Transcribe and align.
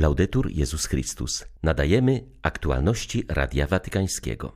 Laudetur 0.00 0.50
Jezus 0.50 0.86
Chrystus. 0.86 1.44
Nadajemy 1.62 2.24
aktualności 2.42 3.24
Radia 3.28 3.66
Watykańskiego. 3.66 4.52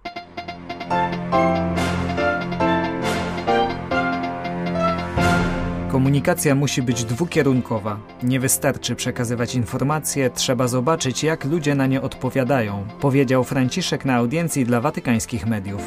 Komunikacja 5.90 6.54
musi 6.54 6.82
być 6.82 7.04
dwukierunkowa. 7.04 8.00
Nie 8.22 8.40
wystarczy 8.40 8.94
przekazywać 8.94 9.54
informacje, 9.54 10.30
trzeba 10.30 10.68
zobaczyć, 10.68 11.22
jak 11.24 11.44
ludzie 11.44 11.74
na 11.74 11.86
nie 11.86 12.02
odpowiadają, 12.02 12.86
powiedział 13.00 13.44
Franciszek 13.44 14.04
na 14.04 14.14
audiencji 14.14 14.64
dla 14.64 14.80
watykańskich 14.80 15.46
mediów. 15.46 15.82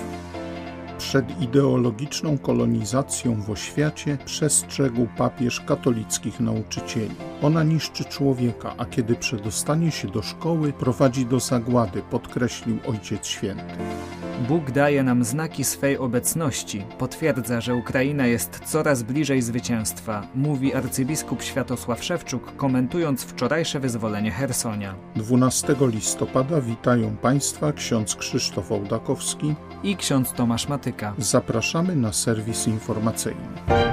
Przed 0.97 1.41
ideologiczną 1.41 2.37
kolonizacją 2.37 3.41
w 3.41 3.49
oświacie 3.49 4.17
przestrzegł 4.25 5.07
papież 5.17 5.61
katolickich 5.61 6.39
nauczycieli. 6.39 7.15
Ona 7.41 7.63
niszczy 7.63 8.05
człowieka, 8.05 8.73
a 8.77 8.85
kiedy 8.85 9.15
przedostanie 9.15 9.91
się 9.91 10.07
do 10.07 10.21
szkoły, 10.21 10.73
prowadzi 10.73 11.25
do 11.25 11.39
zagłady, 11.39 12.01
podkreślił 12.01 12.77
Ojciec 12.87 13.27
Święty. 13.27 13.77
Bóg 14.39 14.71
daje 14.71 15.03
nam 15.03 15.23
znaki 15.23 15.63
swej 15.63 15.97
obecności, 15.97 16.83
potwierdza, 16.97 17.61
że 17.61 17.75
Ukraina 17.75 18.27
jest 18.27 18.59
coraz 18.65 19.03
bliżej 19.03 19.41
zwycięstwa, 19.41 20.27
mówi 20.35 20.73
arcybiskup 20.73 21.43
Światosław 21.43 22.03
Szewczuk, 22.03 22.55
komentując 22.55 23.23
wczorajsze 23.23 23.79
wyzwolenie 23.79 24.31
Hersonia. 24.31 24.95
12 25.15 25.75
listopada 25.81 26.61
witają 26.61 27.17
Państwa 27.17 27.73
ksiądz 27.73 28.15
Krzysztof 28.15 28.71
Ołdakowski 28.71 29.55
i 29.83 29.95
ksiądz 29.95 30.31
Tomasz 30.31 30.67
Matyka. 30.67 31.13
Zapraszamy 31.17 31.95
na 31.95 32.13
serwis 32.13 32.67
informacyjny. 32.67 33.86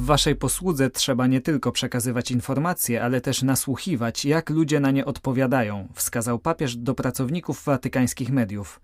W 0.00 0.04
waszej 0.04 0.36
posłudze 0.36 0.90
trzeba 0.90 1.26
nie 1.26 1.40
tylko 1.40 1.72
przekazywać 1.72 2.30
informacje, 2.30 3.02
ale 3.02 3.20
też 3.20 3.42
nasłuchiwać, 3.42 4.24
jak 4.24 4.50
ludzie 4.50 4.80
na 4.80 4.90
nie 4.90 5.04
odpowiadają, 5.04 5.88
wskazał 5.94 6.38
papież 6.38 6.76
do 6.76 6.94
pracowników 6.94 7.64
watykańskich 7.64 8.30
mediów. 8.30 8.80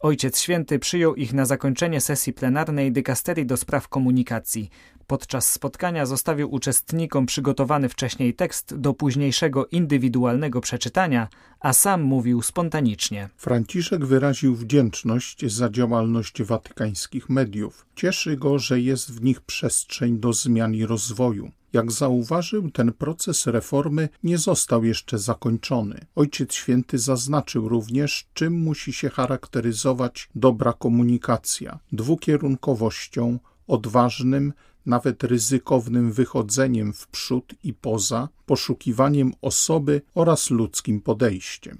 Ojciec 0.00 0.40
Święty 0.40 0.78
przyjął 0.78 1.14
ich 1.14 1.32
na 1.32 1.44
zakończenie 1.44 2.00
sesji 2.00 2.32
plenarnej 2.32 2.92
dykasterii 2.92 3.46
do 3.46 3.56
spraw 3.56 3.88
komunikacji. 3.88 4.70
Podczas 5.08 5.52
spotkania 5.52 6.06
zostawił 6.06 6.54
uczestnikom 6.54 7.26
przygotowany 7.26 7.88
wcześniej 7.88 8.34
tekst 8.34 8.74
do 8.76 8.94
późniejszego 8.94 9.66
indywidualnego 9.66 10.60
przeczytania, 10.60 11.28
a 11.60 11.72
sam 11.72 12.02
mówił 12.02 12.42
spontanicznie. 12.42 13.28
Franciszek 13.36 14.06
wyraził 14.06 14.56
wdzięczność 14.56 15.52
za 15.52 15.70
działalność 15.70 16.42
watykańskich 16.42 17.28
mediów. 17.28 17.86
Cieszy 17.96 18.36
go, 18.36 18.58
że 18.58 18.80
jest 18.80 19.12
w 19.12 19.22
nich 19.22 19.40
przestrzeń 19.40 20.18
do 20.18 20.32
zmian 20.32 20.74
i 20.74 20.86
rozwoju. 20.86 21.50
Jak 21.72 21.92
zauważył, 21.92 22.70
ten 22.70 22.92
proces 22.92 23.46
reformy 23.46 24.08
nie 24.22 24.38
został 24.38 24.84
jeszcze 24.84 25.18
zakończony. 25.18 26.06
Ojciec 26.14 26.54
Święty 26.54 26.98
zaznaczył 26.98 27.68
również, 27.68 28.26
czym 28.34 28.52
musi 28.52 28.92
się 28.92 29.10
charakteryzować 29.10 30.28
dobra 30.34 30.72
komunikacja 30.72 31.78
dwukierunkowością, 31.92 33.38
odważnym, 33.66 34.52
nawet 34.86 35.24
ryzykownym 35.24 36.12
wychodzeniem 36.12 36.92
w 36.92 37.06
przód 37.06 37.54
i 37.64 37.74
poza, 37.74 38.28
poszukiwaniem 38.46 39.32
osoby 39.42 40.02
oraz 40.14 40.50
ludzkim 40.50 41.00
podejściem. 41.00 41.78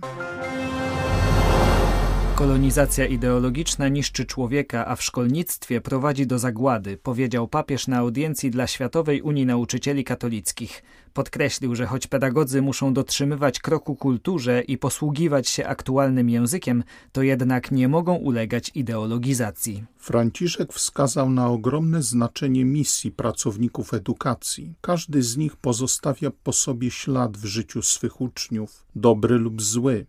Kolonizacja 2.38 3.06
ideologiczna 3.06 3.88
niszczy 3.88 4.26
człowieka, 4.26 4.86
a 4.86 4.96
w 4.96 5.02
szkolnictwie 5.02 5.80
prowadzi 5.80 6.26
do 6.26 6.38
zagłady, 6.38 6.96
powiedział 6.96 7.48
papież 7.48 7.86
na 7.86 7.98
audiencji 7.98 8.50
dla 8.50 8.66
Światowej 8.66 9.22
Unii 9.22 9.46
Nauczycieli 9.46 10.04
Katolickich. 10.04 10.82
Podkreślił, 11.12 11.74
że 11.74 11.86
choć 11.86 12.06
pedagodzy 12.06 12.62
muszą 12.62 12.94
dotrzymywać 12.94 13.60
kroku 13.60 13.96
kulturze 13.96 14.62
i 14.62 14.78
posługiwać 14.78 15.48
się 15.48 15.66
aktualnym 15.66 16.30
językiem, 16.30 16.84
to 17.12 17.22
jednak 17.22 17.70
nie 17.70 17.88
mogą 17.88 18.14
ulegać 18.14 18.70
ideologizacji. 18.74 19.84
Franciszek 19.96 20.72
wskazał 20.72 21.30
na 21.30 21.48
ogromne 21.48 22.02
znaczenie 22.02 22.64
misji 22.64 23.10
pracowników 23.10 23.94
edukacji. 23.94 24.74
Każdy 24.80 25.22
z 25.22 25.36
nich 25.36 25.56
pozostawia 25.56 26.30
po 26.42 26.52
sobie 26.52 26.90
ślad 26.90 27.36
w 27.36 27.44
życiu 27.44 27.82
swych 27.82 28.20
uczniów, 28.20 28.84
dobry 28.96 29.38
lub 29.38 29.62
zły. 29.62 30.06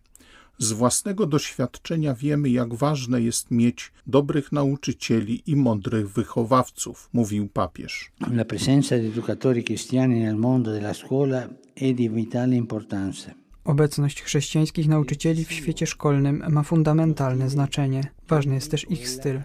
Z 0.62 0.72
własnego 0.72 1.26
doświadczenia 1.26 2.14
wiemy, 2.14 2.50
jak 2.50 2.74
ważne 2.74 3.20
jest 3.20 3.50
mieć 3.50 3.92
dobrych 4.06 4.52
nauczycieli 4.52 5.42
i 5.46 5.56
mądrych 5.56 6.10
wychowawców, 6.10 7.08
mówił 7.12 7.48
papież. 7.48 8.10
La 8.30 8.44
presenza 8.44 8.98
di 8.98 9.06
educatori 9.06 9.64
cristiani 9.64 10.20
nel 10.20 10.36
mondo 10.36 10.72
della 10.72 10.94
scuola 10.94 11.48
è 11.76 11.94
di 11.94 12.10
vitale 12.10 12.56
importanza. 12.56 13.30
Obecność 13.64 14.22
chrześcijańskich 14.22 14.88
nauczycieli 14.88 15.44
w 15.44 15.52
świecie 15.52 15.86
szkolnym 15.86 16.42
ma 16.48 16.62
fundamentalne 16.62 17.50
znaczenie. 17.50 18.02
Ważny 18.28 18.54
jest 18.54 18.70
też 18.70 18.90
ich 18.90 19.08
styl. 19.08 19.40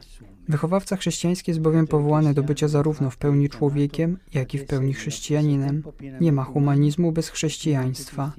Wychowawca 0.49 0.97
chrześcijański 0.97 1.51
jest 1.51 1.61
bowiem 1.61 1.87
powołany 1.87 2.33
do 2.33 2.43
bycia 2.43 2.67
zarówno 2.67 3.09
w 3.09 3.17
pełni 3.17 3.49
człowiekiem, 3.49 4.17
jak 4.33 4.53
i 4.53 4.57
w 4.57 4.65
pełni 4.65 4.93
chrześcijaninem. 4.93 5.83
Nie 6.21 6.31
ma 6.31 6.43
humanizmu 6.43 7.11
bez 7.11 7.29
chrześcijaństwa 7.29 8.31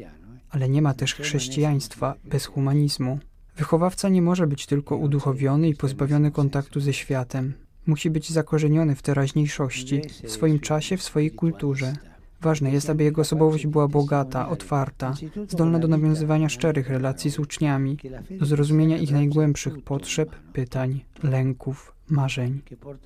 ale 0.57 0.69
nie 0.69 0.83
ma 0.83 0.95
też 0.95 1.15
chrześcijaństwa 1.15 2.15
bez 2.25 2.47
humanizmu. 2.47 3.19
Wychowawca 3.57 4.09
nie 4.09 4.23
może 4.23 4.47
być 4.47 4.67
tylko 4.67 4.97
uduchowiony 4.97 5.69
i 5.69 5.75
pozbawiony 5.75 6.31
kontaktu 6.31 6.81
ze 6.81 6.93
światem. 6.93 7.53
Musi 7.87 8.11
być 8.11 8.31
zakorzeniony 8.31 8.95
w 8.95 9.03
teraźniejszości, 9.03 10.03
w 10.25 10.31
swoim 10.31 10.61
czasie, 10.61 10.97
w 10.97 11.03
swojej 11.03 11.31
kulturze. 11.31 11.93
Ważne 12.41 12.71
jest, 12.71 12.91
aby 12.91 13.05
jego 13.05 13.21
osobowość 13.21 13.67
była 13.67 13.89
bogata, 13.89 14.49
otwarta, 14.49 15.15
zdolna 15.49 15.79
do 15.79 15.89
nawiązywania 15.89 16.49
szczerych 16.49 16.89
relacji 16.89 17.31
z 17.31 17.39
uczniami, 17.39 17.99
do 18.31 18.47
zrozumienia 18.47 18.99
ich 18.99 19.11
najgłębszych 19.11 19.85
potrzeb, 19.85 20.37
pytań, 20.53 21.05
lęków, 21.23 21.96
marzeń. 22.11 22.61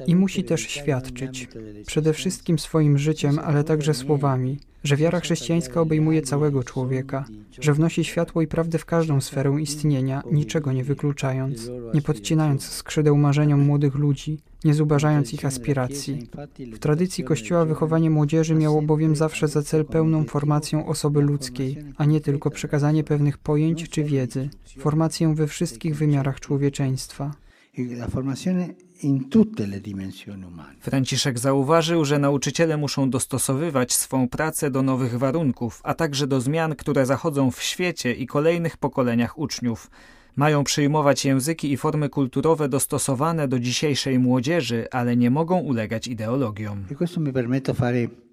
I 0.06 0.16
musi 0.16 0.44
też 0.44 0.60
świadczyć, 0.60 1.48
przede 1.86 2.12
wszystkim 2.12 2.58
swoim 2.58 2.98
życiem, 2.98 3.38
ale 3.38 3.64
także 3.64 3.94
słowami, 3.94 4.58
że 4.84 4.96
wiara 4.96 5.20
chrześcijańska 5.20 5.80
obejmuje 5.80 6.22
całego 6.22 6.64
człowieka, 6.64 7.24
że 7.60 7.74
wnosi 7.74 8.04
światło 8.04 8.42
i 8.42 8.46
prawdę 8.46 8.78
w 8.78 8.84
każdą 8.84 9.20
sferę 9.20 9.56
istnienia, 9.60 10.22
niczego 10.32 10.72
nie 10.72 10.84
wykluczając, 10.84 11.70
nie 11.94 12.02
podcinając 12.02 12.64
skrzydeł 12.64 13.16
marzeniom 13.16 13.60
młodych 13.60 13.94
ludzi, 13.94 14.38
nie 14.64 14.74
zubażając 14.74 15.34
ich 15.34 15.44
aspiracji. 15.44 16.28
W 16.72 16.78
tradycji 16.78 17.24
Kościoła 17.24 17.64
wychowanie 17.64 18.10
młodzieży 18.10 18.54
miało 18.54 18.82
bowiem 18.82 19.16
zawsze 19.16 19.48
za 19.48 19.62
cel 19.62 19.84
pełną 19.84 20.24
formację 20.24 20.86
osoby 20.86 21.20
ludzkiej, 21.20 21.76
a 21.96 22.04
nie 22.04 22.20
tylko 22.20 22.50
przekazanie 22.50 23.04
pewnych 23.04 23.38
pojęć 23.38 23.88
czy 23.88 24.04
wiedzy, 24.04 24.48
formację 24.78 25.34
we 25.34 25.46
wszystkich 25.46 25.96
wymiarach 25.96 26.40
człowieczeństwa. 26.40 27.34
La 27.88 28.08
formazione 28.08 28.74
in 29.02 29.28
tutte 29.28 29.66
le 29.66 29.80
dimensioni 29.80 30.44
umane. 30.44 30.76
Franciszek 30.80 31.38
zauważył, 31.38 32.04
że 32.04 32.18
nauczyciele 32.18 32.76
muszą 32.76 33.10
dostosowywać 33.10 33.92
swą 33.92 34.28
pracę 34.28 34.70
do 34.70 34.82
nowych 34.82 35.18
warunków, 35.18 35.80
a 35.84 35.94
także 35.94 36.26
do 36.26 36.40
zmian, 36.40 36.76
które 36.76 37.06
zachodzą 37.06 37.50
w 37.50 37.62
świecie 37.62 38.12
i 38.12 38.26
kolejnych 38.26 38.76
pokoleniach 38.76 39.38
uczniów. 39.38 39.90
Mają 40.36 40.64
przyjmować 40.64 41.24
języki 41.24 41.72
i 41.72 41.76
formy 41.76 42.08
kulturowe 42.08 42.68
dostosowane 42.68 43.48
do 43.48 43.58
dzisiejszej 43.58 44.18
młodzieży, 44.18 44.86
ale 44.90 45.16
nie 45.16 45.30
mogą 45.30 45.58
ulegać 45.58 46.06
ideologiom. 46.06 46.84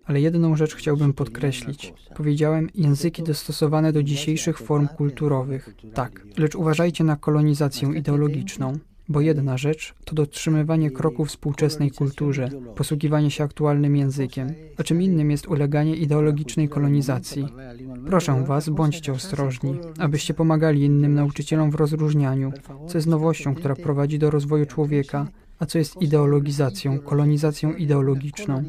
Ale 0.06 0.22
jedną 0.22 0.56
rzecz 0.56 0.76
chciałbym 0.76 1.14
podkreślić. 1.14 1.94
Powiedziałem 2.16 2.70
języki 2.76 3.24
dostosowane 3.24 3.94
do 3.94 4.04
dzisiejszych 4.04 4.60
form 4.60 4.88
kulturowych. 4.88 5.76
Tak, 5.94 6.26
lecz 6.38 6.56
uważajcie 6.56 7.04
na 7.04 7.16
kolonizację 7.16 7.90
ideologiczną. 7.90 8.78
Bo 9.10 9.22
jedna 9.22 9.58
rzecz 9.58 9.94
to 10.06 10.16
dotrzymywanie 10.16 10.92
kroku 10.92 11.26
współczesnej 11.26 11.92
kulturze, 11.92 12.50
posługiwanie 12.76 13.32
się 13.32 13.44
aktualnym 13.44 13.96
językiem, 13.96 14.54
a 14.78 14.84
czym 14.84 15.02
innym 15.02 15.32
jest 15.32 15.48
uleganie 15.48 15.96
ideologicznej 15.96 16.70
kolonizacji. 16.70 17.46
Proszę 18.06 18.44
Was, 18.44 18.70
bądźcie 18.70 19.12
ostrożni, 19.12 19.80
abyście 20.00 20.34
pomagali 20.34 20.84
innym 20.84 21.14
nauczycielom 21.14 21.72
w 21.72 21.76
rozróżnianiu, 21.76 22.52
co 22.88 22.98
jest 22.98 23.08
nowością, 23.08 23.56
która 23.56 23.76
prowadzi 23.76 24.20
do 24.20 24.32
rozwoju 24.32 24.66
człowieka, 24.66 25.28
a 25.60 25.66
co 25.66 25.78
jest 25.78 26.02
ideologizacją, 26.02 27.00
kolonizacją 27.00 27.74
ideologiczną. 27.74 28.64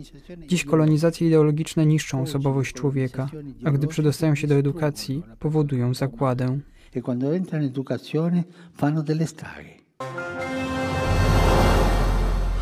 Dziś 0.49 0.65
kolonizacje 0.65 1.27
ideologiczne 1.27 1.87
niszczą 1.87 2.23
osobowość 2.23 2.73
człowieka, 2.73 3.31
a 3.65 3.71
gdy 3.71 3.87
przedostają 3.87 4.35
się 4.35 4.47
do 4.47 4.55
edukacji, 4.55 5.23
powodują 5.39 5.95
zagładę. 5.95 6.59
E 6.95 7.03
quando 7.03 7.35
entrano 7.35 7.65
in 7.65 7.71
educazione 7.71 8.45
fanno 8.75 9.03
delle 9.03 9.27
straghe. 9.27 9.88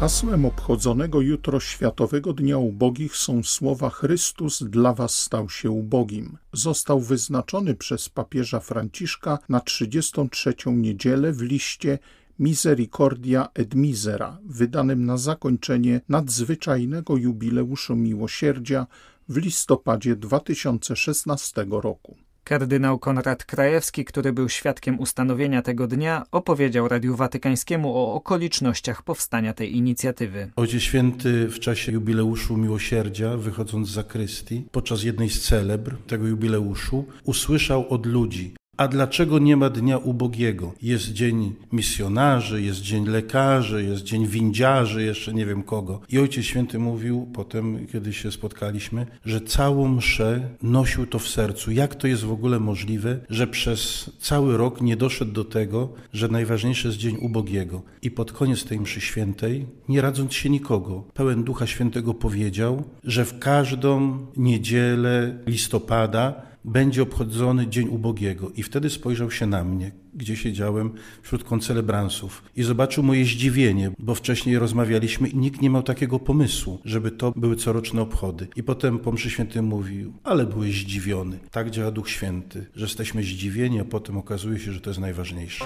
Hasłem 0.00 0.44
obchodzonego 0.44 1.20
jutro 1.20 1.60
Światowego 1.60 2.32
Dnia 2.32 2.58
Ubogich 2.58 3.16
są 3.16 3.42
słowa 3.42 3.90
Chrystus 3.90 4.62
dla 4.62 4.94
was 4.94 5.14
stał 5.14 5.48
się 5.48 5.70
ubogim. 5.70 6.38
Został 6.52 7.00
wyznaczony 7.00 7.74
przez 7.74 8.08
papieża 8.08 8.60
Franciszka 8.60 9.38
na 9.48 9.60
33. 9.60 10.54
niedzielę 10.66 11.32
w 11.32 11.42
liście 11.42 11.98
Misericordia 12.38 13.48
et 13.54 13.74
Misera, 13.74 14.38
wydanym 14.44 15.06
na 15.06 15.16
zakończenie 15.16 16.00
nadzwyczajnego 16.08 17.16
jubileuszu 17.16 17.96
miłosierdzia 17.96 18.86
w 19.28 19.36
listopadzie 19.36 20.16
2016 20.16 21.66
roku. 21.70 22.16
Kardynał 22.48 22.98
Konrad 22.98 23.44
Krajewski, 23.44 24.04
który 24.04 24.32
był 24.32 24.48
świadkiem 24.48 25.00
ustanowienia 25.00 25.62
tego 25.62 25.86
dnia, 25.86 26.22
opowiedział 26.32 26.88
Radiu 26.88 27.16
Watykańskiemu 27.16 27.96
o 27.96 28.14
okolicznościach 28.14 29.02
powstania 29.02 29.52
tej 29.54 29.76
inicjatywy. 29.76 30.50
Ojciec 30.56 30.82
Święty 30.82 31.48
w 31.48 31.58
czasie 31.58 31.92
jubileuszu 31.92 32.56
Miłosierdzia, 32.56 33.36
wychodząc 33.36 33.88
z 33.88 33.92
zakrystii, 33.92 34.66
podczas 34.72 35.02
jednej 35.02 35.30
z 35.30 35.42
celebr 35.42 35.96
tego 36.06 36.26
jubileuszu, 36.26 37.04
usłyszał 37.24 37.88
od 37.88 38.06
ludzi 38.06 38.54
a 38.76 38.88
dlaczego 38.88 39.38
nie 39.38 39.56
ma 39.56 39.70
Dnia 39.70 39.98
Ubogiego? 39.98 40.72
Jest 40.82 41.12
Dzień 41.12 41.52
Misjonarzy, 41.72 42.62
jest 42.62 42.80
Dzień 42.80 43.06
Lekarzy, 43.08 43.84
jest 43.84 44.02
Dzień 44.02 44.26
Windziarzy, 44.26 45.02
jeszcze 45.02 45.34
nie 45.34 45.46
wiem 45.46 45.62
kogo. 45.62 46.00
I 46.08 46.18
Ojciec 46.18 46.44
Święty 46.44 46.78
mówił 46.78 47.28
potem, 47.34 47.86
kiedy 47.86 48.12
się 48.12 48.32
spotkaliśmy, 48.32 49.06
że 49.24 49.40
całą 49.40 49.88
mszę 49.88 50.48
nosił 50.62 51.06
to 51.06 51.18
w 51.18 51.28
sercu. 51.28 51.70
Jak 51.70 51.94
to 51.94 52.06
jest 52.06 52.24
w 52.24 52.32
ogóle 52.32 52.60
możliwe, 52.60 53.18
że 53.30 53.46
przez 53.46 54.10
cały 54.18 54.56
rok 54.56 54.80
nie 54.80 54.96
doszedł 54.96 55.32
do 55.32 55.44
tego, 55.44 55.88
że 56.12 56.28
najważniejszy 56.28 56.88
jest 56.88 56.98
Dzień 56.98 57.16
Ubogiego. 57.20 57.82
I 58.02 58.10
pod 58.10 58.32
koniec 58.32 58.64
tej 58.64 58.80
mszy 58.80 59.00
świętej, 59.00 59.66
nie 59.88 60.00
radząc 60.00 60.34
się 60.34 60.50
nikogo, 60.50 61.04
pełen 61.14 61.44
Ducha 61.44 61.66
Świętego 61.66 62.14
powiedział, 62.14 62.84
że 63.04 63.24
w 63.24 63.38
każdą 63.38 64.18
niedzielę 64.36 65.38
listopada 65.46 66.46
będzie 66.66 67.02
obchodzony 67.02 67.66
Dzień 67.68 67.88
Ubogiego. 67.88 68.50
I 68.54 68.62
wtedy 68.62 68.90
spojrzał 68.90 69.30
się 69.30 69.46
na 69.46 69.64
mnie, 69.64 69.92
gdzie 70.14 70.36
siedziałem 70.36 70.92
wśród 71.22 71.44
koncelebransów 71.44 72.42
i 72.56 72.62
zobaczył 72.62 73.02
moje 73.02 73.24
zdziwienie, 73.24 73.90
bo 73.98 74.14
wcześniej 74.14 74.58
rozmawialiśmy 74.58 75.28
i 75.28 75.36
nikt 75.36 75.62
nie 75.62 75.70
miał 75.70 75.82
takiego 75.82 76.18
pomysłu, 76.18 76.78
żeby 76.84 77.10
to 77.10 77.32
były 77.36 77.56
coroczne 77.56 78.02
obchody. 78.02 78.48
I 78.56 78.62
potem 78.62 78.98
po 78.98 79.12
mszy 79.12 79.30
świętym 79.30 79.64
mówił, 79.64 80.12
ale 80.24 80.46
byłeś 80.46 80.80
zdziwiony. 80.80 81.38
Tak 81.50 81.70
działa 81.70 81.90
Duch 81.90 82.10
Święty, 82.10 82.66
że 82.74 82.84
jesteśmy 82.84 83.22
zdziwieni, 83.22 83.80
a 83.80 83.84
potem 83.84 84.16
okazuje 84.16 84.58
się, 84.58 84.72
że 84.72 84.80
to 84.80 84.90
jest 84.90 85.00
najważniejsze. 85.00 85.64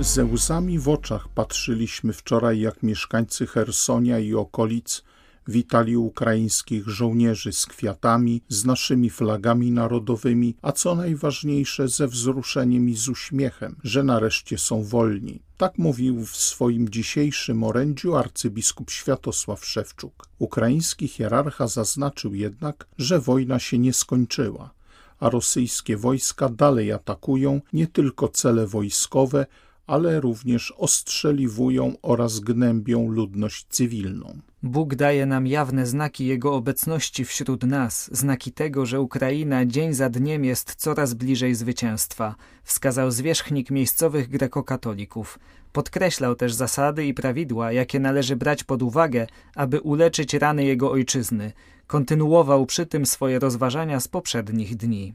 Ze 0.00 0.24
łzami 0.24 0.78
w 0.78 0.88
oczach 0.88 1.28
patrzyliśmy 1.28 2.12
wczoraj, 2.12 2.60
jak 2.60 2.82
mieszkańcy 2.82 3.46
Hersonia 3.46 4.18
i 4.18 4.34
okolic 4.34 5.02
witali 5.48 5.96
ukraińskich 5.96 6.88
żołnierzy 6.88 7.52
z 7.52 7.66
kwiatami, 7.66 8.42
z 8.48 8.64
naszymi 8.64 9.10
flagami 9.10 9.70
narodowymi, 9.70 10.56
a 10.62 10.72
co 10.72 10.94
najważniejsze 10.94 11.88
ze 11.88 12.08
wzruszeniem 12.08 12.88
i 12.88 12.94
z 12.94 13.08
uśmiechem, 13.08 13.76
że 13.84 14.02
nareszcie 14.02 14.58
są 14.58 14.84
wolni. 14.84 15.42
Tak 15.56 15.78
mówił 15.78 16.26
w 16.26 16.36
swoim 16.36 16.88
dzisiejszym 16.88 17.64
orędziu 17.64 18.16
arcybiskup 18.16 18.90
Światosław 18.90 19.66
Szewczuk. 19.66 20.28
Ukraiński 20.38 21.08
hierarcha 21.08 21.68
zaznaczył 21.68 22.34
jednak, 22.34 22.86
że 22.98 23.20
wojna 23.20 23.58
się 23.58 23.78
nie 23.78 23.92
skończyła, 23.92 24.70
a 25.18 25.30
rosyjskie 25.30 25.96
wojska 25.96 26.48
dalej 26.48 26.92
atakują 26.92 27.60
nie 27.72 27.86
tylko 27.86 28.28
cele 28.28 28.66
wojskowe, 28.66 29.46
ale 29.86 30.20
również 30.20 30.72
ostrzeliwują 30.76 31.96
oraz 32.02 32.40
gnębią 32.40 33.08
ludność 33.08 33.66
cywilną. 33.68 34.38
Bóg 34.62 34.94
daje 34.94 35.26
nam 35.26 35.46
jawne 35.46 35.86
znaki 35.86 36.26
Jego 36.26 36.54
obecności 36.54 37.24
wśród 37.24 37.62
nas, 37.62 38.10
znaki 38.12 38.52
tego, 38.52 38.86
że 38.86 39.00
Ukraina 39.00 39.66
dzień 39.66 39.94
za 39.94 40.10
dniem 40.10 40.44
jest 40.44 40.74
coraz 40.74 41.14
bliżej 41.14 41.54
zwycięstwa, 41.54 42.34
wskazał 42.62 43.10
zwierzchnik 43.10 43.70
miejscowych 43.70 44.28
grekokatolików. 44.28 45.38
Podkreślał 45.72 46.34
też 46.34 46.54
zasady 46.54 47.06
i 47.06 47.14
prawidła, 47.14 47.72
jakie 47.72 48.00
należy 48.00 48.36
brać 48.36 48.64
pod 48.64 48.82
uwagę, 48.82 49.26
aby 49.54 49.80
uleczyć 49.80 50.34
rany 50.34 50.64
jego 50.64 50.90
ojczyzny. 50.90 51.52
Kontynuował 51.90 52.66
przy 52.66 52.86
tym 52.86 53.06
swoje 53.06 53.38
rozważania 53.38 54.00
z 54.00 54.08
poprzednich 54.08 54.76
dni. 54.76 55.12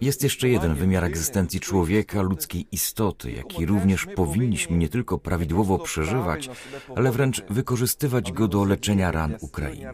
Jest 0.00 0.22
jeszcze 0.22 0.48
jeden 0.48 0.74
wymiar 0.74 1.04
egzystencji 1.04 1.60
człowieka, 1.60 2.22
ludzkiej 2.22 2.66
istoty, 2.72 3.32
jaki 3.32 3.66
również 3.66 4.06
powinniśmy 4.16 4.76
nie 4.76 4.88
tylko 4.88 5.18
prawidłowo 5.18 5.78
przeżywać, 5.78 6.50
ale 6.96 7.12
wręcz 7.12 7.42
wykorzystywać 7.50 8.32
go 8.32 8.48
do 8.48 8.64
leczenia 8.64 9.10
ran 9.10 9.36
Ukrainy. 9.40 9.92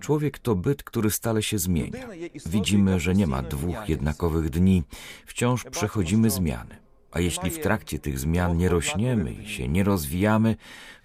Człowiek 0.00 0.38
to 0.38 0.54
byt, 0.54 0.82
który 0.82 1.10
stale 1.10 1.42
się 1.42 1.58
zmienia. 1.58 2.08
Widzimy, 2.46 3.00
że 3.00 3.14
nie 3.14 3.26
ma 3.26 3.42
dwóch 3.42 3.88
jednakowych 3.88 4.50
dni, 4.50 4.82
wciąż 5.26 5.64
przechodzimy 5.64 6.30
zmiany. 6.30 6.89
A 7.10 7.20
jeśli 7.20 7.50
w 7.50 7.58
trakcie 7.58 7.98
tych 7.98 8.18
zmian 8.18 8.56
nie 8.56 8.68
rośniemy 8.68 9.32
i 9.32 9.48
się 9.48 9.68
nie 9.68 9.84
rozwijamy, 9.84 10.56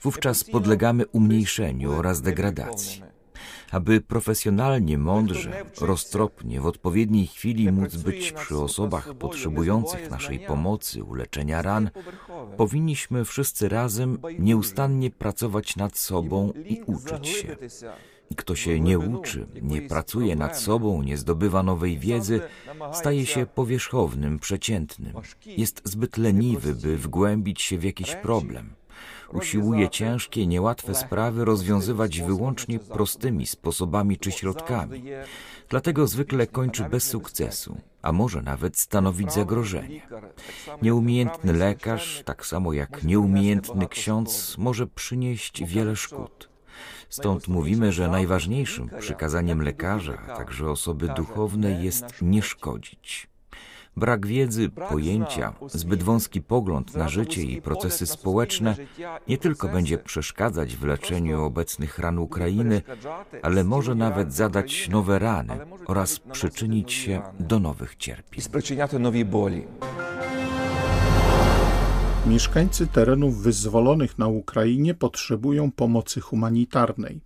wówczas 0.02 0.44
podlegamy 0.44 1.08
umniejszeniu 1.08 1.92
oraz 1.92 2.22
degradacji. 2.22 3.04
Aby 3.72 4.02
profesjonalnie, 4.02 4.98
mądrze, 4.98 5.66
roztropnie, 5.82 6.62
w 6.62 6.66
odpowiedniej 6.66 7.28
chwili 7.28 7.72
móc 7.72 7.96
być 7.96 8.32
przy 8.32 8.58
osobach 8.58 9.14
potrzebujących 9.14 10.12
naszej 10.12 10.40
pomocy, 10.40 11.04
uleczenia 11.04 11.62
ran, 11.62 11.90
powinniśmy 12.58 13.26
wszyscy 13.26 13.70
razem 13.70 14.18
nieustannie 14.40 15.12
pracować 15.12 15.76
nad 15.76 15.98
sobą 15.98 16.54
i 16.66 16.82
uczyć 16.86 17.28
się. 17.28 17.58
Kto 18.38 18.56
się 18.56 18.80
nie 18.80 19.00
uczy, 19.00 19.48
nie 19.62 19.82
pracuje 19.82 20.36
nad 20.36 20.60
sobą, 20.60 21.04
nie 21.04 21.18
zdobywa 21.18 21.64
nowej 21.64 22.00
wiedzy, 22.00 22.42
staje 22.94 23.26
się 23.26 23.46
powierzchownym, 23.46 24.40
przeciętnym. 24.40 25.14
Jest 25.46 25.82
zbyt 25.84 26.18
leniwy, 26.18 26.76
by 26.76 26.98
wgłębić 26.98 27.62
się 27.62 27.78
w 27.78 27.84
jakiś 27.84 28.16
problem. 28.16 28.74
Usiłuje 29.34 29.90
ciężkie, 29.90 30.48
niełatwe 30.48 30.96
sprawy 30.96 31.46
rozwiązywać 31.46 32.22
wyłącznie 32.22 32.80
prostymi 32.80 33.46
sposobami 33.46 34.18
czy 34.18 34.32
środkami. 34.32 35.04
Dlatego 35.70 36.08
zwykle 36.08 36.48
kończy 36.48 36.84
bez 36.84 37.04
sukcesu, 37.04 37.78
a 38.02 38.12
może 38.12 38.42
nawet 38.42 38.78
stanowić 38.78 39.34
zagrożenie. 39.34 40.02
Nieumiejętny 40.82 41.54
lekarz, 41.54 42.22
tak 42.26 42.46
samo 42.46 42.74
jak 42.74 43.04
nieumiejętny 43.04 43.88
ksiądz, 43.88 44.58
może 44.58 44.88
przynieść 44.88 45.64
wiele 45.64 45.96
szkód. 45.96 46.55
Stąd 47.16 47.48
mówimy, 47.48 47.92
że 47.92 48.08
najważniejszym 48.08 48.90
przykazaniem 49.00 49.62
lekarza, 49.62 50.18
a 50.28 50.38
także 50.38 50.70
osoby 50.70 51.08
duchownej 51.08 51.84
jest 51.84 52.06
nie 52.22 52.42
szkodzić. 52.42 53.28
Brak 53.98 54.28
wiedzy, 54.28 54.70
pojęcia, 54.70 55.54
zbyt 55.68 56.04
wąski 56.04 56.42
pogląd 56.42 56.96
na 56.96 57.10
życie 57.10 57.42
i 57.42 57.62
procesy 57.62 58.06
społeczne 58.06 58.76
nie 59.28 59.38
tylko 59.38 59.68
będzie 59.68 59.98
przeszkadzać 59.98 60.76
w 60.76 60.84
leczeniu 60.84 61.44
obecnych 61.44 62.00
ran 62.00 62.20
Ukrainy, 62.20 62.82
ale 63.42 63.64
może 63.64 63.96
nawet 63.96 64.34
zadać 64.34 64.90
nowe 64.90 65.20
rany 65.20 65.58
oraz 65.86 66.20
przyczynić 66.20 66.94
się 66.94 67.22
do 67.40 67.60
nowych 67.60 67.96
cierpień. 67.96 68.42
Mieszkańcy 72.28 72.88
terenów 72.88 73.42
wyzwolonych 73.44 74.18
na 74.18 74.28
Ukrainie 74.28 74.94
potrzebują 74.94 75.72
pomocy 75.72 76.22
humanitarnej. 76.22 77.20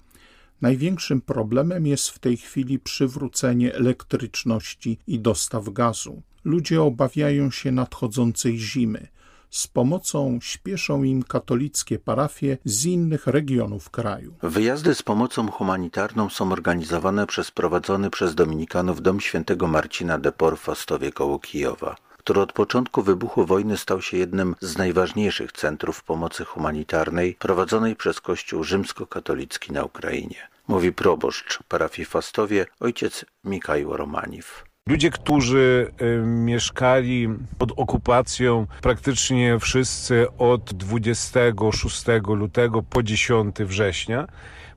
Największym 0.61 1.21
problemem 1.21 1.87
jest 1.87 2.09
w 2.09 2.19
tej 2.19 2.37
chwili 2.37 2.79
przywrócenie 2.79 3.75
elektryczności 3.75 4.97
i 5.07 5.19
dostaw 5.19 5.69
gazu. 5.69 6.21
Ludzie 6.43 6.81
obawiają 6.81 7.51
się 7.51 7.71
nadchodzącej 7.71 8.57
zimy. 8.57 9.07
Z 9.49 9.67
pomocą 9.67 10.39
śpieszą 10.41 11.03
im 11.03 11.23
katolickie 11.23 11.99
parafie 11.99 12.57
z 12.65 12.85
innych 12.85 13.27
regionów 13.27 13.89
kraju. 13.89 14.33
Wyjazdy 14.43 14.95
z 14.95 15.03
pomocą 15.03 15.51
humanitarną 15.51 16.29
są 16.29 16.51
organizowane 16.51 17.27
przez 17.27 17.51
prowadzony 17.51 18.09
przez 18.09 18.35
Dominikanów 18.35 19.01
Dom 19.01 19.19
Świętego 19.19 19.67
Marcina 19.67 20.17
de 20.17 20.31
Port 20.31 20.59
w 20.59 20.63
Fastowie 20.63 21.11
koło 21.11 21.39
Kijowa 21.39 22.08
który 22.29 22.41
od 22.41 22.53
początku 22.53 23.01
wybuchu 23.01 23.45
wojny 23.45 23.77
stał 23.77 24.01
się 24.01 24.17
jednym 24.17 24.55
z 24.61 24.77
najważniejszych 24.77 25.51
centrów 25.51 26.03
pomocy 26.03 26.45
humanitarnej 26.45 27.35
prowadzonej 27.39 27.95
przez 27.95 28.21
Kościół 28.21 28.63
rzymskokatolicki 28.63 29.73
na 29.73 29.83
Ukrainie. 29.83 30.47
Mówi 30.67 30.93
proboszcz 30.93 31.63
parafii 31.63 32.05
Fastowie 32.05 32.65
ojciec 32.79 33.25
Mikajło 33.43 33.97
Romaniw. 33.97 34.63
Ludzie, 34.89 35.09
którzy 35.09 35.91
y, 36.01 36.25
mieszkali 36.25 37.29
pod 37.57 37.71
okupacją 37.75 38.67
praktycznie 38.81 39.59
wszyscy 39.59 40.27
od 40.37 40.73
26 40.73 42.03
lutego 42.27 42.83
po 42.83 43.03
10 43.03 43.55
września, 43.59 44.27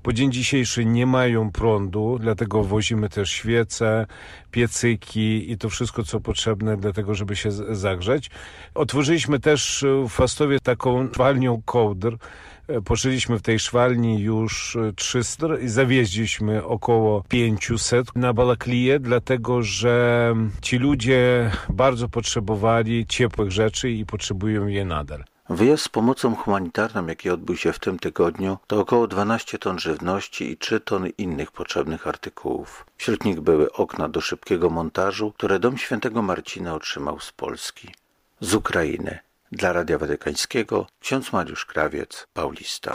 po 0.02 0.12
dzień 0.12 0.32
dzisiejszy 0.32 0.84
nie 0.84 1.06
mają 1.06 1.50
prądu, 1.50 2.18
dlatego 2.20 2.64
wozimy 2.64 3.08
też 3.08 3.30
świece, 3.30 4.06
piecyki 4.50 5.52
i 5.52 5.58
to 5.58 5.68
wszystko, 5.68 6.02
co 6.02 6.20
potrzebne 6.20 6.76
do 6.76 6.92
tego, 6.92 7.14
żeby 7.14 7.36
się 7.36 7.50
zagrzeć. 7.70 8.30
Otworzyliśmy 8.74 9.40
też 9.40 9.84
w 10.08 10.08
Fastowie 10.08 10.60
taką 10.60 11.08
szwalnią 11.12 11.62
kołdr, 11.64 12.16
E, 12.68 12.80
Poszliśmy 12.80 13.38
w 13.38 13.42
tej 13.42 13.58
szwalni 13.58 14.20
już 14.20 14.76
300 14.96 15.46
e, 15.46 15.60
i 15.60 15.68
zawieźliśmy 15.68 16.64
około 16.64 17.22
500 17.28 18.16
na 18.16 18.32
Balakliję, 18.32 19.00
dlatego 19.00 19.62
że 19.62 20.34
ci 20.62 20.78
ludzie 20.78 21.50
bardzo 21.68 22.08
potrzebowali 22.08 23.06
ciepłych 23.06 23.50
rzeczy 23.50 23.90
i 23.90 24.06
potrzebują 24.06 24.66
je 24.66 24.84
nadal. 24.84 25.24
Wyjazd 25.48 25.84
z 25.84 25.88
pomocą 25.88 26.36
humanitarną, 26.36 27.06
jaki 27.06 27.30
odbył 27.30 27.56
się 27.56 27.72
w 27.72 27.78
tym 27.78 27.98
tygodniu, 27.98 28.58
to 28.66 28.80
około 28.80 29.06
12 29.06 29.58
ton 29.58 29.78
żywności 29.78 30.50
i 30.50 30.56
3 30.56 30.80
tony 30.80 31.08
innych 31.08 31.52
potrzebnych 31.52 32.06
artykułów. 32.06 32.86
Wśród 32.96 33.24
nich 33.24 33.40
były 33.40 33.72
okna 33.72 34.08
do 34.08 34.20
szybkiego 34.20 34.70
montażu, 34.70 35.32
które 35.32 35.58
Dom 35.58 35.78
Świętego 35.78 36.22
Marcina 36.22 36.74
otrzymał 36.74 37.20
z 37.20 37.32
Polski. 37.32 37.94
Z 38.40 38.54
Ukrainy. 38.54 39.18
Dla 39.52 39.72
Radia 39.72 39.98
Watykańskiego 39.98 40.86
ksiądz 41.00 41.32
Mariusz 41.32 41.66
Krawiec, 41.66 42.26
Paulista. 42.34 42.94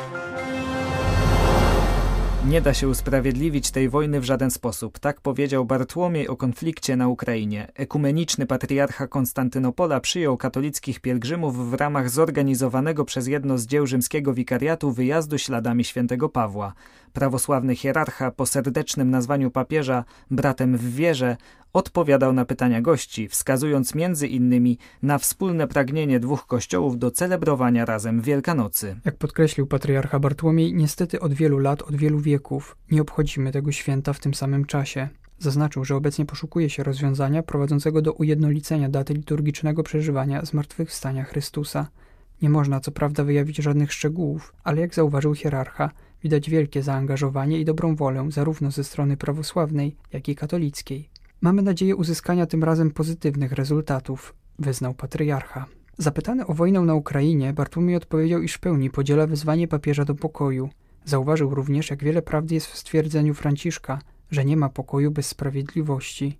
Nie 2.49 2.61
da 2.61 2.73
się 2.73 2.87
usprawiedliwić 2.87 3.71
tej 3.71 3.89
wojny 3.89 4.19
w 4.19 4.23
żaden 4.23 4.51
sposób. 4.51 4.99
Tak 4.99 5.21
powiedział 5.21 5.65
Bartłomiej 5.65 6.27
o 6.27 6.37
konflikcie 6.37 6.95
na 6.95 7.07
Ukrainie. 7.07 7.71
Ekumeniczny 7.75 8.45
patriarcha 8.45 9.07
Konstantynopola 9.07 9.99
przyjął 9.99 10.37
katolickich 10.37 10.99
pielgrzymów 10.99 11.69
w 11.69 11.73
ramach 11.73 12.09
zorganizowanego 12.09 13.05
przez 13.05 13.27
jedno 13.27 13.57
z 13.57 13.65
dzieł 13.65 13.87
rzymskiego 13.87 14.33
wikariatu 14.33 14.91
wyjazdu 14.91 15.37
śladami 15.37 15.83
świętego 15.83 16.29
Pawła. 16.29 16.73
Prawosławny 17.13 17.75
hierarcha 17.75 18.31
po 18.31 18.45
serdecznym 18.45 19.09
nazwaniu 19.09 19.51
papieża 19.51 20.03
bratem 20.31 20.77
w 20.77 20.95
wierze 20.95 21.37
odpowiadał 21.73 22.33
na 22.33 22.45
pytania 22.45 22.81
gości, 22.81 23.27
wskazując 23.27 23.95
między 23.95 24.27
innymi 24.27 24.77
na 25.03 25.17
wspólne 25.17 25.67
pragnienie 25.67 26.19
dwóch 26.19 26.45
kościołów 26.45 26.99
do 26.99 27.11
celebrowania 27.11 27.85
razem 27.85 28.21
Wielkanocy. 28.21 28.99
Jak 29.05 29.17
podkreślił 29.17 29.67
patriarcha 29.67 30.19
Bartłomiej, 30.19 30.73
niestety 30.73 31.19
od 31.19 31.33
wielu 31.33 31.59
lat, 31.59 31.81
od 31.81 31.95
wielu 31.95 32.19
wieków 32.19 32.36
nie 32.91 33.01
obchodzimy 33.01 33.51
tego 33.51 33.71
święta 33.71 34.13
w 34.13 34.19
tym 34.19 34.33
samym 34.33 34.65
czasie. 34.65 35.09
Zaznaczył, 35.39 35.85
że 35.85 35.95
obecnie 35.95 36.25
poszukuje 36.25 36.69
się 36.69 36.83
rozwiązania 36.83 37.43
prowadzącego 37.43 38.01
do 38.01 38.13
ujednolicenia 38.13 38.89
daty 38.89 39.13
liturgicznego 39.13 39.83
przeżywania 39.83 40.45
zmartwychwstania 40.45 41.23
Chrystusa. 41.23 41.87
Nie 42.41 42.49
można 42.49 42.79
co 42.79 42.91
prawda 42.91 43.23
wyjawić 43.23 43.57
żadnych 43.57 43.93
szczegółów, 43.93 44.53
ale 44.63 44.81
jak 44.81 44.95
zauważył 44.95 45.35
hierarcha, 45.35 45.91
widać 46.23 46.49
wielkie 46.49 46.83
zaangażowanie 46.83 47.59
i 47.59 47.65
dobrą 47.65 47.95
wolę 47.95 48.27
zarówno 48.31 48.71
ze 48.71 48.83
strony 48.83 49.17
prawosławnej, 49.17 49.95
jak 50.13 50.29
i 50.29 50.35
katolickiej. 50.35 51.09
Mamy 51.41 51.61
nadzieję 51.61 51.95
uzyskania 51.95 52.45
tym 52.45 52.63
razem 52.63 52.91
pozytywnych 52.91 53.51
rezultatów, 53.51 54.33
wyznał 54.59 54.93
patriarcha. 54.93 55.65
Zapytany 55.97 56.47
o 56.47 56.53
wojnę 56.53 56.81
na 56.81 56.95
Ukrainie, 56.95 57.53
Bartłomiej 57.53 57.95
odpowiedział, 57.95 58.41
iż 58.41 58.53
w 58.53 58.59
pełni 58.59 58.89
podziela 58.89 59.27
wezwanie 59.27 59.67
papieża 59.67 60.05
do 60.05 60.15
pokoju. 60.15 60.69
Zauważył 61.07 61.55
również, 61.55 61.89
jak 61.89 62.03
wiele 62.03 62.21
prawdy 62.21 62.55
jest 62.55 62.67
w 62.67 62.77
stwierdzeniu 62.77 63.33
Franciszka, 63.33 63.99
że 64.31 64.45
nie 64.45 64.57
ma 64.57 64.69
pokoju 64.69 65.11
bez 65.11 65.27
sprawiedliwości. 65.27 66.37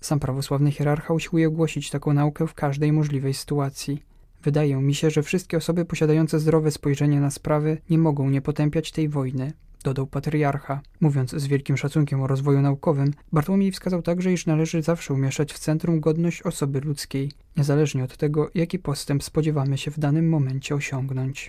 Sam 0.00 0.20
prawosławny 0.20 0.70
hierarcha 0.70 1.14
usiłuje 1.14 1.50
głosić 1.50 1.90
taką 1.90 2.12
naukę 2.12 2.46
w 2.46 2.54
każdej 2.54 2.92
możliwej 2.92 3.34
sytuacji. 3.34 4.02
Wydaje 4.42 4.76
mi 4.76 4.94
się, 4.94 5.10
że 5.10 5.22
wszystkie 5.22 5.56
osoby 5.56 5.84
posiadające 5.84 6.40
zdrowe 6.40 6.70
spojrzenie 6.70 7.20
na 7.20 7.30
sprawy 7.30 7.78
nie 7.90 7.98
mogą 7.98 8.30
nie 8.30 8.40
potępiać 8.42 8.92
tej 8.92 9.08
wojny, 9.08 9.52
dodał 9.84 10.06
patriarcha. 10.06 10.80
Mówiąc 11.00 11.30
z 11.30 11.46
wielkim 11.46 11.76
szacunkiem 11.76 12.22
o 12.22 12.26
rozwoju 12.26 12.60
naukowym, 12.60 13.12
Bartłomiej 13.32 13.72
wskazał 13.72 14.02
także, 14.02 14.32
iż 14.32 14.46
należy 14.46 14.82
zawsze 14.82 15.14
umieszczać 15.14 15.52
w 15.52 15.58
centrum 15.58 16.00
godność 16.00 16.42
osoby 16.42 16.80
ludzkiej, 16.80 17.32
niezależnie 17.56 18.04
od 18.04 18.16
tego, 18.16 18.50
jaki 18.54 18.78
postęp 18.78 19.24
spodziewamy 19.24 19.78
się 19.78 19.90
w 19.90 19.98
danym 19.98 20.28
momencie 20.28 20.74
osiągnąć 20.74 21.48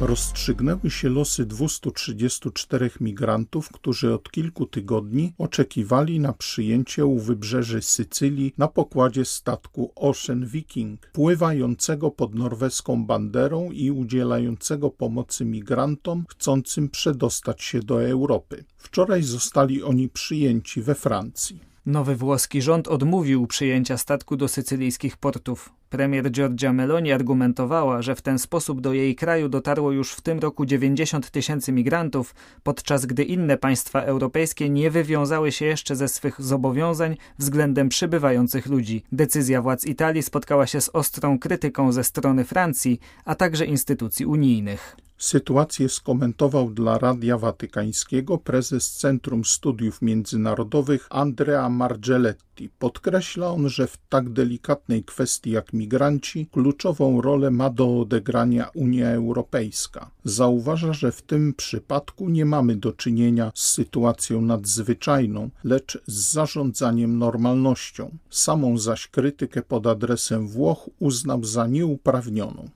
rozstrzygnęły 0.00 0.90
się 0.90 1.08
losy 1.08 1.46
234 1.46 2.90
migrantów, 3.00 3.68
którzy 3.72 4.14
od 4.14 4.30
kilku 4.30 4.66
tygodni 4.66 5.32
oczekiwali 5.38 6.20
na 6.20 6.32
przyjęcie 6.32 7.06
u 7.06 7.18
wybrzeży 7.18 7.82
Sycylii 7.82 8.54
na 8.58 8.68
pokładzie 8.68 9.24
statku 9.24 9.92
Ocean 9.94 10.46
Viking, 10.46 11.06
pływającego 11.12 12.10
pod 12.10 12.34
norweską 12.34 13.04
banderą 13.06 13.70
i 13.70 13.90
udzielającego 13.90 14.90
pomocy 14.90 15.44
migrantom 15.44 16.24
chcącym 16.28 16.88
przedostać 16.88 17.62
się 17.62 17.80
do 17.80 18.04
Europy. 18.04 18.64
Wczoraj 18.76 19.22
zostali 19.22 19.82
oni 19.82 20.08
przyjęci 20.08 20.82
we 20.82 20.94
Francji. 20.94 21.75
Nowy 21.86 22.16
włoski 22.16 22.62
rząd 22.62 22.88
odmówił 22.88 23.46
przyjęcia 23.46 23.98
statku 23.98 24.36
do 24.36 24.48
sycylijskich 24.48 25.16
portów. 25.16 25.72
Premier 25.90 26.30
Giorgia 26.30 26.72
Meloni 26.72 27.12
argumentowała, 27.12 28.02
że 28.02 28.14
w 28.14 28.22
ten 28.22 28.38
sposób 28.38 28.80
do 28.80 28.92
jej 28.92 29.14
kraju 29.14 29.48
dotarło 29.48 29.92
już 29.92 30.12
w 30.12 30.20
tym 30.20 30.38
roku 30.38 30.66
90 30.66 31.30
tysięcy 31.30 31.72
migrantów, 31.72 32.34
podczas 32.62 33.06
gdy 33.06 33.24
inne 33.24 33.58
państwa 33.58 34.02
europejskie 34.02 34.70
nie 34.70 34.90
wywiązały 34.90 35.52
się 35.52 35.64
jeszcze 35.64 35.96
ze 35.96 36.08
swych 36.08 36.42
zobowiązań 36.42 37.16
względem 37.38 37.88
przybywających 37.88 38.66
ludzi. 38.66 39.02
Decyzja 39.12 39.62
władz 39.62 39.84
Italii 39.84 40.22
spotkała 40.22 40.66
się 40.66 40.80
z 40.80 40.88
ostrą 40.88 41.38
krytyką 41.38 41.92
ze 41.92 42.04
strony 42.04 42.44
Francji, 42.44 43.00
a 43.24 43.34
także 43.34 43.64
instytucji 43.64 44.26
unijnych. 44.26 44.96
Sytuację 45.18 45.88
skomentował 45.88 46.70
dla 46.70 46.98
Radia 46.98 47.38
Watykańskiego 47.38 48.38
prezes 48.38 48.92
Centrum 48.92 49.44
Studiów 49.44 50.02
Międzynarodowych 50.02 51.06
Andrea 51.10 51.68
Margelletti. 51.68 52.70
Podkreśla 52.78 53.50
on, 53.50 53.68
że 53.68 53.86
w 53.86 53.96
tak 54.08 54.30
delikatnej 54.30 55.04
kwestii 55.04 55.50
jak 55.50 55.72
migranci 55.72 56.46
kluczową 56.52 57.20
rolę 57.20 57.50
ma 57.50 57.70
do 57.70 58.00
odegrania 58.00 58.70
Unia 58.74 59.10
Europejska. 59.10 60.10
Zauważa, 60.24 60.92
że 60.92 61.12
w 61.12 61.22
tym 61.22 61.54
przypadku 61.54 62.28
nie 62.28 62.44
mamy 62.44 62.76
do 62.76 62.92
czynienia 62.92 63.52
z 63.54 63.72
sytuacją 63.72 64.40
nadzwyczajną, 64.40 65.50
lecz 65.64 65.98
z 66.06 66.32
zarządzaniem 66.32 67.18
normalnością. 67.18 68.10
Samą 68.30 68.78
zaś 68.78 69.08
krytykę 69.08 69.62
pod 69.62 69.86
adresem 69.86 70.48
Włoch 70.48 70.90
uznał 70.98 71.44
za 71.44 71.66
nieuprawnioną. 71.66 72.68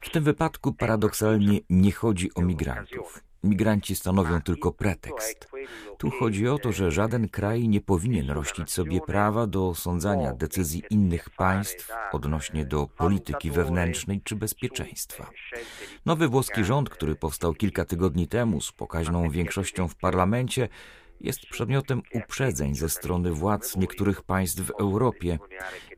W 0.00 0.10
tym 0.10 0.24
wypadku 0.24 0.72
paradoksalnie 0.72 1.60
nie 1.70 1.92
chodzi 1.92 2.30
o 2.34 2.42
migrantów. 2.42 3.22
Migranci 3.44 3.94
stanowią 3.94 4.42
tylko 4.42 4.72
pretekst. 4.72 5.48
Tu 5.98 6.10
chodzi 6.10 6.48
o 6.48 6.58
to, 6.58 6.72
że 6.72 6.90
żaden 6.90 7.28
kraj 7.28 7.68
nie 7.68 7.80
powinien 7.80 8.30
rościć 8.30 8.70
sobie 8.70 9.00
prawa 9.00 9.46
do 9.46 9.68
osądzania 9.68 10.32
decyzji 10.32 10.82
innych 10.90 11.30
państw 11.30 11.92
odnośnie 12.12 12.64
do 12.64 12.86
polityki 12.86 13.50
wewnętrznej 13.50 14.20
czy 14.24 14.36
bezpieczeństwa. 14.36 15.30
Nowy 16.06 16.28
włoski 16.28 16.64
rząd, 16.64 16.90
który 16.90 17.14
powstał 17.14 17.54
kilka 17.54 17.84
tygodni 17.84 18.28
temu 18.28 18.60
z 18.60 18.72
pokaźną 18.72 19.30
większością 19.30 19.88
w 19.88 19.94
parlamencie, 19.94 20.68
jest 21.20 21.40
przedmiotem 21.46 22.02
uprzedzeń 22.14 22.74
ze 22.74 22.88
strony 22.88 23.32
władz 23.32 23.76
niektórych 23.76 24.22
państw 24.22 24.62
w 24.62 24.70
Europie. 24.70 25.38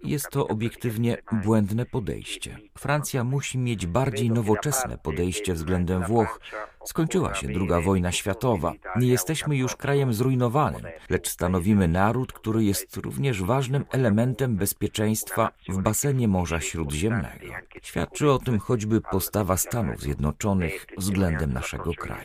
Jest 0.04 0.30
to 0.30 0.48
obiektywnie 0.48 1.16
błędne 1.44 1.86
podejście. 1.86 2.58
Francja 2.78 3.24
musi 3.24 3.58
mieć 3.58 3.86
bardziej 3.86 4.30
nowoczesne 4.30 4.98
podejście 4.98 5.54
względem 5.54 6.02
Włoch. 6.02 6.40
Skończyła 6.84 7.34
się 7.34 7.48
II 7.48 7.84
wojna 7.84 8.12
światowa. 8.12 8.72
Nie 8.96 9.08
jesteśmy 9.08 9.56
już 9.56 9.76
krajem 9.76 10.12
zrujnowanym, 10.12 10.82
lecz 11.10 11.28
stanowimy 11.28 11.88
naród, 11.88 12.32
który 12.32 12.64
jest 12.64 12.96
również 12.96 13.42
ważnym 13.42 13.84
elementem 13.90 14.56
bezpieczeństwa 14.56 15.50
w 15.68 15.82
basenie 15.82 16.28
Morza 16.28 16.60
Śródziemnego. 16.60 17.46
Świadczy 17.82 18.30
o 18.30 18.38
tym 18.38 18.58
choćby 18.58 19.00
postawa 19.00 19.56
Stanów 19.56 20.00
Zjednoczonych 20.00 20.86
względem 20.98 21.52
naszego 21.52 21.92
kraju. 21.94 22.24